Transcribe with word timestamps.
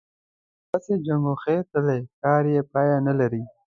احمد 0.63 0.75
هسې 0.75 0.93
چنګوښې 1.05 1.57
تلي؛ 1.71 1.99
کار 2.21 2.43
يې 2.53 2.61
پايله 2.71 2.99
نه 3.07 3.13
لري. 3.19 3.41